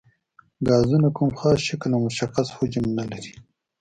[0.67, 3.33] ګازونه کوم خاص شکل او مشخص حجم نه لري.